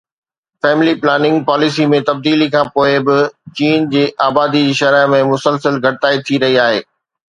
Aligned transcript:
family 0.61 0.93
planning 1.01 1.37
policy 1.49 1.85
۾ 1.91 1.99
تبديلي 2.07 2.47
کان 2.55 2.65
پوءِ 2.73 2.89
به 3.07 3.17
چين 3.57 3.79
جي 3.95 4.03
آبادي 4.29 4.61
جي 4.67 4.73
شرح 4.83 5.05
۾ 5.17 5.25
مسلسل 5.33 5.75
گهٽتائي 5.89 6.17
ٿي 6.29 6.35
رهي 6.45 6.57
آهي 6.69 6.81